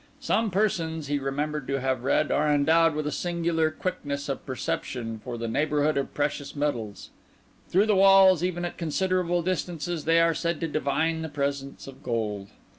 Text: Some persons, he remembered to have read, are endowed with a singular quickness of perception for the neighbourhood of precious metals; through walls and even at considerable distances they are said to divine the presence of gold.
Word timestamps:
Some 0.19 0.49
persons, 0.49 1.05
he 1.09 1.19
remembered 1.19 1.67
to 1.67 1.79
have 1.79 2.03
read, 2.03 2.31
are 2.31 2.51
endowed 2.51 2.95
with 2.95 3.05
a 3.05 3.11
singular 3.11 3.69
quickness 3.69 4.29
of 4.29 4.43
perception 4.47 5.19
for 5.23 5.37
the 5.37 5.47
neighbourhood 5.47 5.95
of 5.95 6.15
precious 6.15 6.55
metals; 6.55 7.11
through 7.69 7.85
walls 7.93 8.41
and 8.41 8.47
even 8.47 8.65
at 8.65 8.79
considerable 8.79 9.43
distances 9.43 10.05
they 10.05 10.19
are 10.19 10.33
said 10.33 10.59
to 10.61 10.67
divine 10.67 11.21
the 11.21 11.29
presence 11.29 11.85
of 11.85 12.01
gold. 12.01 12.49